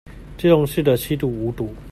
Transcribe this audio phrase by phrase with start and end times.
[0.35, 1.75] 基隆市的七堵、五堵